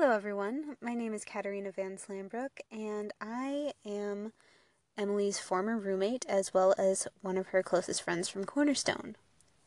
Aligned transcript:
Hello, 0.00 0.12
everyone. 0.12 0.76
My 0.80 0.94
name 0.94 1.12
is 1.12 1.24
Katerina 1.24 1.72
Van 1.72 1.96
Slambrook, 1.96 2.60
and 2.70 3.12
I 3.20 3.72
am 3.84 4.32
Emily's 4.96 5.40
former 5.40 5.76
roommate 5.76 6.24
as 6.28 6.54
well 6.54 6.72
as 6.78 7.08
one 7.20 7.36
of 7.36 7.48
her 7.48 7.64
closest 7.64 8.02
friends 8.04 8.28
from 8.28 8.44
Cornerstone, 8.44 9.16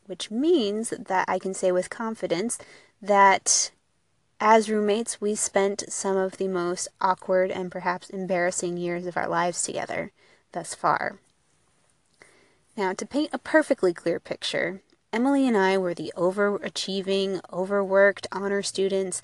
which 0.06 0.30
means 0.30 0.88
that 0.98 1.26
I 1.28 1.38
can 1.38 1.52
say 1.52 1.70
with 1.70 1.90
confidence 1.90 2.56
that 3.02 3.72
as 4.40 4.70
roommates, 4.70 5.20
we 5.20 5.34
spent 5.34 5.84
some 5.92 6.16
of 6.16 6.38
the 6.38 6.48
most 6.48 6.88
awkward 6.98 7.50
and 7.50 7.70
perhaps 7.70 8.08
embarrassing 8.08 8.78
years 8.78 9.04
of 9.04 9.18
our 9.18 9.28
lives 9.28 9.62
together 9.62 10.12
thus 10.52 10.74
far. 10.74 11.18
Now, 12.74 12.94
to 12.94 13.04
paint 13.04 13.28
a 13.34 13.38
perfectly 13.38 13.92
clear 13.92 14.18
picture, 14.18 14.80
Emily 15.12 15.46
and 15.46 15.58
I 15.58 15.76
were 15.76 15.92
the 15.92 16.10
overachieving, 16.16 17.42
overworked 17.52 18.26
honor 18.32 18.62
students 18.62 19.20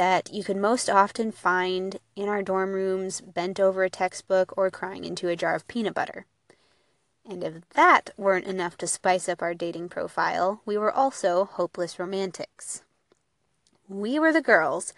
that 0.00 0.32
you 0.32 0.42
could 0.42 0.56
most 0.56 0.88
often 0.88 1.30
find 1.30 1.98
in 2.16 2.26
our 2.26 2.40
dorm 2.40 2.72
rooms, 2.72 3.20
bent 3.20 3.60
over 3.60 3.84
a 3.84 3.90
textbook, 3.90 4.50
or 4.56 4.70
crying 4.70 5.04
into 5.04 5.28
a 5.28 5.36
jar 5.36 5.54
of 5.54 5.68
peanut 5.68 5.92
butter. 5.92 6.24
And 7.28 7.44
if 7.44 7.68
that 7.74 8.08
weren't 8.16 8.46
enough 8.46 8.78
to 8.78 8.86
spice 8.86 9.28
up 9.28 9.42
our 9.42 9.52
dating 9.52 9.90
profile, 9.90 10.62
we 10.64 10.78
were 10.78 10.90
also 10.90 11.44
hopeless 11.44 11.98
romantics. 11.98 12.82
We 13.90 14.18
were 14.18 14.32
the 14.32 14.40
girls 14.40 14.94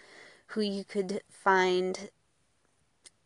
who 0.47 0.61
you 0.61 0.85
could 0.85 1.19
find 1.29 2.09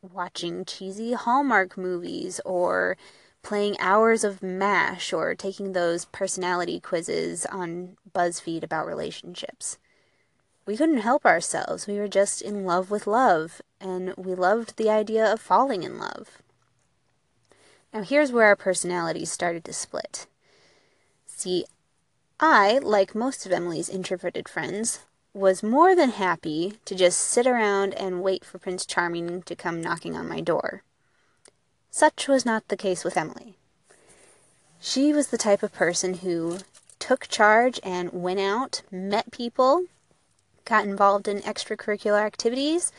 watching 0.02 0.66
cheesy 0.66 1.13
Hallmark 1.13 1.77
movies 1.77 2.41
or 2.44 2.98
playing 3.44 3.76
hours 3.80 4.23
of 4.23 4.41
MASH 4.41 5.13
or 5.13 5.35
taking 5.35 5.73
those 5.73 6.05
personality 6.05 6.80
quizzes 6.80 7.46
on 7.46 7.98
BuzzFeed 8.16 8.63
about 8.63 8.88
relationships 8.88 9.77
we 10.67 10.77
couldn't 10.77 10.98
help 10.98 11.26
ourselves. 11.26 11.88
We 11.88 11.98
were 11.98 12.09
just 12.09 12.41
in 12.41 12.66
love 12.66 12.91
with 12.91 13.07
love, 13.07 13.62
and 13.80 14.13
we 14.17 14.35
loved 14.35 14.76
the 14.76 14.90
idea 14.90 15.26
of 15.26 15.40
falling 15.40 15.84
in 15.84 15.98
love. 15.98 16.41
Now, 17.93 18.04
here's 18.04 18.34
where 18.34 18.48
our 18.48 18.55
personalities 18.57 19.32
started 19.32 19.63
to 19.63 19.74
split. 19.74 20.27
See, 21.26 21.65
I, 22.40 22.79
like 22.79 23.15
most 23.15 23.46
of 23.46 23.51
Emily's 23.54 23.87
introverted 23.87 24.49
friends, 24.49 24.99
was 25.34 25.63
more 25.63 25.96
than 25.96 26.09
happy 26.09 26.79
to 26.84 26.96
just 26.96 27.20
sit 27.20 27.48
around 27.48 27.93
and 27.93 28.21
wait 28.21 28.43
for 28.43 28.59
Prince 28.59 28.85
Charming 28.85 29.43
to 29.43 29.55
come 29.55 29.81
knocking 29.81 30.18
on 30.18 30.27
my 30.27 30.41
door. 30.41 30.84
Such 31.90 32.27
was 32.27 32.46
not 32.46 32.68
the 32.68 32.77
case 32.77 33.05
with 33.05 33.15
Emily. 33.15 33.55
She 34.81 35.13
was 35.13 35.27
the 35.27 35.37
type 35.37 35.63
of 35.63 35.74
person 35.74 36.15
who 36.15 36.59
took 36.99 37.29
charge 37.29 37.79
and 37.84 38.12
went 38.12 38.40
out, 38.40 38.81
met 38.91 39.31
people, 39.31 39.85
got 40.68 40.85
involved 40.85 41.27
in 41.27 41.40
extracurricular 41.40 42.21
activities, 42.21 42.91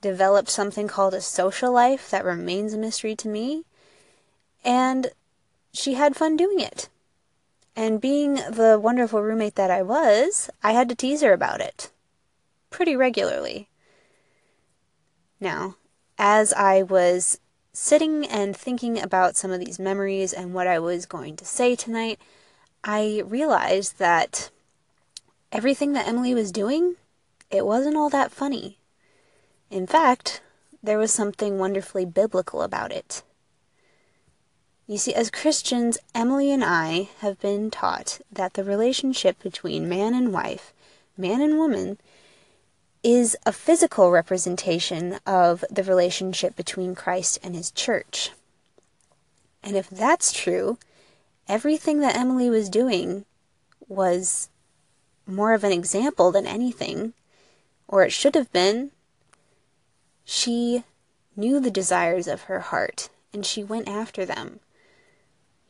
developed 0.00 0.48
something 0.48 0.86
called 0.86 1.12
a 1.12 1.20
social 1.20 1.72
life 1.72 2.08
that 2.10 2.24
remains 2.24 2.72
a 2.72 2.78
mystery 2.78 3.16
to 3.16 3.28
me, 3.28 3.64
and 4.64 5.10
she 5.72 5.94
had 5.94 6.16
fun 6.16 6.36
doing 6.36 6.60
it. 6.60 6.88
And 7.74 8.00
being 8.00 8.34
the 8.34 8.78
wonderful 8.80 9.22
roommate 9.22 9.56
that 9.56 9.70
I 9.70 9.82
was, 9.82 10.48
I 10.62 10.72
had 10.72 10.88
to 10.88 10.94
tease 10.94 11.22
her 11.22 11.32
about 11.32 11.60
it 11.60 11.90
pretty 12.70 12.96
regularly. 12.96 13.68
Now, 15.40 15.76
as 16.18 16.52
I 16.52 16.82
was 16.82 17.38
sitting 17.72 18.26
and 18.26 18.56
thinking 18.56 19.00
about 19.00 19.36
some 19.36 19.52
of 19.52 19.60
these 19.60 19.78
memories 19.78 20.32
and 20.32 20.52
what 20.52 20.66
I 20.66 20.78
was 20.78 21.06
going 21.06 21.36
to 21.36 21.44
say 21.44 21.76
tonight, 21.76 22.20
I 22.82 23.22
realized 23.24 23.98
that 23.98 24.50
everything 25.52 25.92
that 25.92 26.08
Emily 26.08 26.34
was 26.34 26.50
doing 26.50 26.96
it 27.50 27.66
wasn't 27.66 27.96
all 27.96 28.10
that 28.10 28.32
funny. 28.32 28.78
In 29.70 29.86
fact, 29.86 30.40
there 30.82 30.98
was 30.98 31.12
something 31.12 31.58
wonderfully 31.58 32.04
biblical 32.04 32.62
about 32.62 32.92
it. 32.92 33.22
You 34.86 34.96
see, 34.96 35.12
as 35.14 35.30
Christians, 35.30 35.98
Emily 36.14 36.50
and 36.50 36.64
I 36.64 37.10
have 37.18 37.38
been 37.40 37.70
taught 37.70 38.20
that 38.32 38.54
the 38.54 38.64
relationship 38.64 39.42
between 39.42 39.88
man 39.88 40.14
and 40.14 40.32
wife, 40.32 40.72
man 41.16 41.42
and 41.42 41.58
woman, 41.58 41.98
is 43.02 43.36
a 43.44 43.52
physical 43.52 44.10
representation 44.10 45.18
of 45.26 45.64
the 45.70 45.82
relationship 45.82 46.56
between 46.56 46.94
Christ 46.94 47.38
and 47.42 47.54
his 47.54 47.70
church. 47.70 48.30
And 49.62 49.76
if 49.76 49.90
that's 49.90 50.32
true, 50.32 50.78
everything 51.46 52.00
that 52.00 52.16
Emily 52.16 52.48
was 52.48 52.70
doing 52.70 53.24
was 53.88 54.48
more 55.26 55.52
of 55.52 55.64
an 55.64 55.72
example 55.72 56.32
than 56.32 56.46
anything 56.46 57.12
or 57.88 58.04
it 58.04 58.12
should 58.12 58.34
have 58.34 58.52
been. 58.52 58.92
She 60.24 60.84
knew 61.34 61.58
the 61.58 61.70
desires 61.70 62.28
of 62.28 62.42
her 62.42 62.60
heart, 62.60 63.08
and 63.32 63.44
she 63.44 63.64
went 63.64 63.88
after 63.88 64.24
them. 64.24 64.60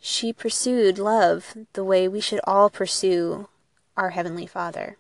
She 0.01 0.33
pursued 0.33 0.99
love 0.99 1.57
the 1.73 1.85
way 1.85 2.09
we 2.09 2.21
should 2.21 2.41
all 2.45 2.69
pursue 2.69 3.49
our 3.97 4.11
Heavenly 4.11 4.47
Father. 4.47 4.97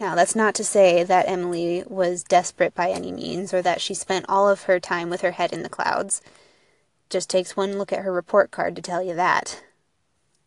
Now, 0.00 0.14
that's 0.14 0.34
not 0.34 0.54
to 0.56 0.64
say 0.64 1.04
that 1.04 1.28
Emily 1.28 1.84
was 1.86 2.24
desperate 2.24 2.74
by 2.74 2.90
any 2.90 3.12
means, 3.12 3.54
or 3.54 3.62
that 3.62 3.80
she 3.80 3.94
spent 3.94 4.26
all 4.28 4.48
of 4.48 4.62
her 4.62 4.80
time 4.80 5.08
with 5.08 5.20
her 5.20 5.32
head 5.32 5.52
in 5.52 5.62
the 5.62 5.68
clouds. 5.68 6.20
Just 7.08 7.30
takes 7.30 7.56
one 7.56 7.78
look 7.78 7.92
at 7.92 8.02
her 8.02 8.12
report 8.12 8.50
card 8.50 8.74
to 8.76 8.82
tell 8.82 9.02
you 9.02 9.14
that. 9.14 9.62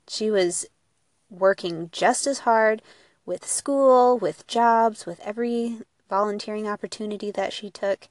She 0.08 0.30
was 0.30 0.66
working 1.30 1.90
just 1.92 2.28
as 2.28 2.40
hard, 2.40 2.82
with 3.28 3.46
school, 3.46 4.18
with 4.18 4.48
jobs, 4.48 5.06
with 5.06 5.20
every 5.20 5.82
volunteering 6.10 6.68
opportunity 6.68 7.30
that 7.30 7.52
she 7.52 7.70
took, 7.70 8.08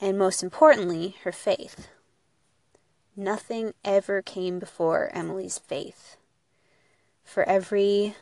and 0.00 0.18
most 0.18 0.42
importantly, 0.42 1.16
her 1.24 1.32
faith. 1.32 1.88
Nothing 3.16 3.72
ever 3.84 4.22
came 4.22 4.58
before 4.60 5.10
Emily's 5.12 5.58
faith. 5.58 6.18
For 7.24 7.42
every 7.48 8.14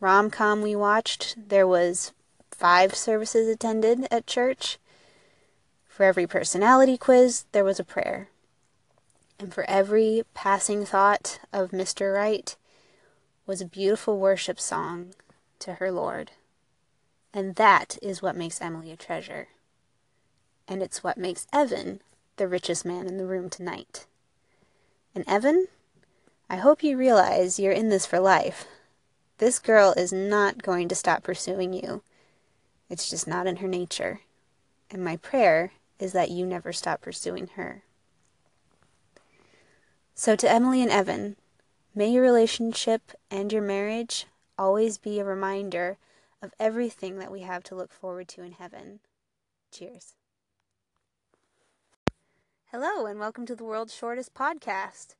rom 0.00 0.30
com 0.30 0.62
we 0.62 0.74
watched, 0.74 1.36
there 1.36 1.68
was 1.68 2.12
five 2.50 2.94
services 2.94 3.48
attended 3.48 4.08
at 4.10 4.26
church. 4.26 4.78
For 5.86 6.04
every 6.04 6.26
personality 6.26 6.96
quiz, 6.96 7.44
there 7.52 7.64
was 7.64 7.78
a 7.78 7.84
prayer. 7.84 8.28
And 9.38 9.52
for 9.52 9.68
every 9.68 10.22
passing 10.32 10.86
thought 10.86 11.38
of 11.52 11.70
Mr. 11.70 12.14
Right, 12.14 12.56
was 13.46 13.60
a 13.60 13.66
beautiful 13.66 14.18
worship 14.18 14.60
song 14.60 15.14
to 15.58 15.74
her 15.74 15.90
Lord. 15.90 16.30
And 17.34 17.54
that 17.56 17.98
is 18.02 18.22
what 18.22 18.36
makes 18.36 18.60
Emily 18.60 18.90
a 18.92 18.96
treasure. 18.96 19.48
And 20.68 20.82
it's 20.82 21.02
what 21.02 21.18
makes 21.18 21.46
Evan 21.52 22.00
the 22.36 22.48
richest 22.48 22.84
man 22.84 23.06
in 23.06 23.16
the 23.16 23.26
room 23.26 23.50
tonight. 23.50 24.06
And 25.14 25.24
Evan, 25.26 25.66
I 26.48 26.56
hope 26.56 26.82
you 26.82 26.96
realize 26.96 27.58
you're 27.58 27.72
in 27.72 27.88
this 27.88 28.06
for 28.06 28.20
life. 28.20 28.66
This 29.38 29.58
girl 29.58 29.92
is 29.96 30.12
not 30.12 30.62
going 30.62 30.88
to 30.88 30.94
stop 30.94 31.22
pursuing 31.22 31.72
you. 31.72 32.02
It's 32.88 33.08
just 33.08 33.26
not 33.26 33.46
in 33.46 33.56
her 33.56 33.68
nature. 33.68 34.20
And 34.90 35.02
my 35.02 35.16
prayer 35.16 35.72
is 35.98 36.12
that 36.12 36.30
you 36.30 36.46
never 36.46 36.72
stop 36.72 37.00
pursuing 37.00 37.48
her. 37.54 37.82
So, 40.14 40.36
to 40.36 40.50
Emily 40.50 40.82
and 40.82 40.90
Evan, 40.90 41.36
May 41.94 42.08
your 42.08 42.22
relationship 42.22 43.12
and 43.30 43.52
your 43.52 43.60
marriage 43.60 44.24
always 44.56 44.96
be 44.96 45.20
a 45.20 45.26
reminder 45.26 45.98
of 46.40 46.54
everything 46.58 47.18
that 47.18 47.30
we 47.30 47.40
have 47.40 47.62
to 47.64 47.74
look 47.74 47.92
forward 47.92 48.28
to 48.28 48.42
in 48.42 48.52
heaven. 48.52 49.00
Cheers. 49.70 50.14
Hello, 52.70 53.04
and 53.04 53.20
welcome 53.20 53.44
to 53.44 53.54
the 53.54 53.64
world's 53.64 53.94
shortest 53.94 54.32
podcast. 54.32 55.16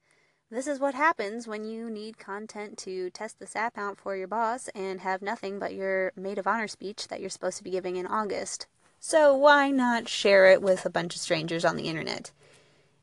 This 0.50 0.66
is 0.66 0.80
what 0.80 0.94
happens 0.94 1.46
when 1.46 1.66
you 1.66 1.90
need 1.90 2.16
content 2.16 2.78
to 2.78 3.10
test 3.10 3.38
the 3.38 3.46
sap 3.46 3.76
out 3.76 3.98
for 3.98 4.16
your 4.16 4.26
boss 4.26 4.70
and 4.74 5.02
have 5.02 5.20
nothing 5.20 5.58
but 5.58 5.74
your 5.74 6.12
maid 6.16 6.38
of 6.38 6.46
honor 6.46 6.68
speech 6.68 7.08
that 7.08 7.20
you're 7.20 7.28
supposed 7.28 7.58
to 7.58 7.64
be 7.64 7.70
giving 7.70 7.96
in 7.96 8.06
August. 8.06 8.66
So, 8.98 9.36
why 9.36 9.70
not 9.70 10.08
share 10.08 10.46
it 10.46 10.62
with 10.62 10.86
a 10.86 10.90
bunch 10.90 11.16
of 11.16 11.20
strangers 11.20 11.66
on 11.66 11.76
the 11.76 11.88
internet? 11.88 12.30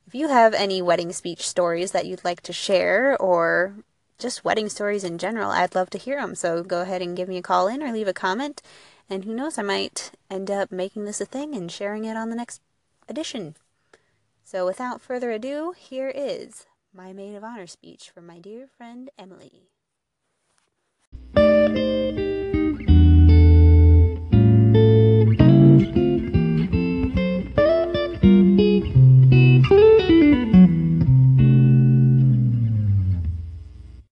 If 0.09 0.15
you 0.15 0.29
have 0.29 0.55
any 0.55 0.81
wedding 0.81 1.13
speech 1.13 1.47
stories 1.47 1.91
that 1.91 2.07
you'd 2.07 2.25
like 2.25 2.41
to 2.41 2.51
share 2.51 3.15
or 3.21 3.75
just 4.17 4.43
wedding 4.43 4.67
stories 4.67 5.03
in 5.03 5.19
general, 5.19 5.51
I'd 5.51 5.75
love 5.75 5.91
to 5.91 5.99
hear 5.99 6.19
them. 6.19 6.33
So 6.33 6.63
go 6.63 6.81
ahead 6.81 7.03
and 7.03 7.15
give 7.15 7.29
me 7.29 7.37
a 7.37 7.43
call 7.43 7.67
in 7.67 7.83
or 7.83 7.91
leave 7.91 8.07
a 8.07 8.11
comment. 8.11 8.63
And 9.07 9.23
who 9.23 9.35
knows, 9.35 9.59
I 9.59 9.61
might 9.61 10.09
end 10.27 10.49
up 10.49 10.71
making 10.71 11.05
this 11.05 11.21
a 11.21 11.25
thing 11.25 11.53
and 11.53 11.71
sharing 11.71 12.05
it 12.05 12.17
on 12.17 12.31
the 12.31 12.35
next 12.35 12.59
edition. 13.07 13.55
So 14.43 14.65
without 14.65 14.99
further 14.99 15.29
ado, 15.29 15.75
here 15.77 16.09
is 16.09 16.65
my 16.91 17.13
maid 17.13 17.35
of 17.35 17.43
honor 17.43 17.67
speech 17.67 18.09
from 18.09 18.25
my 18.25 18.39
dear 18.39 18.65
friend 18.65 19.11
Emily. 19.15 19.69